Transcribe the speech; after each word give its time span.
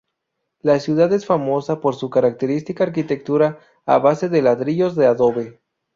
La 0.63 0.79
ciudad 0.79 1.13
es 1.13 1.27
famosa 1.27 1.79
por 1.79 1.93
su 1.93 2.09
característica 2.09 2.83
arquitectura 2.85 3.59
a 3.85 3.99
base 3.99 4.29
de 4.29 4.41
ladrillos 4.41 4.95
de 4.95 5.05
adobe. 5.05 5.61